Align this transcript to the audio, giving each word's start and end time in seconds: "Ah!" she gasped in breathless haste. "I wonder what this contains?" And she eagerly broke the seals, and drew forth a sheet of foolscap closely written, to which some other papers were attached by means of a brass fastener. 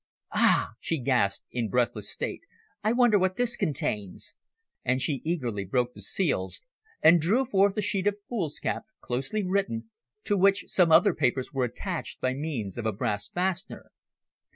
"Ah!" 0.33 0.71
she 0.79 0.97
gasped 0.97 1.45
in 1.51 1.69
breathless 1.69 2.17
haste. 2.19 2.41
"I 2.83 2.91
wonder 2.91 3.19
what 3.19 3.35
this 3.35 3.55
contains?" 3.55 4.33
And 4.83 4.99
she 4.99 5.21
eagerly 5.23 5.63
broke 5.63 5.93
the 5.93 6.01
seals, 6.01 6.59
and 7.03 7.21
drew 7.21 7.45
forth 7.45 7.77
a 7.77 7.83
sheet 7.83 8.07
of 8.07 8.15
foolscap 8.27 8.85
closely 8.99 9.43
written, 9.45 9.91
to 10.23 10.35
which 10.37 10.63
some 10.69 10.91
other 10.91 11.13
papers 11.13 11.53
were 11.53 11.65
attached 11.65 12.19
by 12.19 12.33
means 12.33 12.79
of 12.79 12.87
a 12.87 12.91
brass 12.91 13.29
fastener. 13.29 13.91